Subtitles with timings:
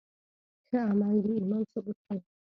[0.67, 2.19] ښه عمل د ایمان ثبوت دی.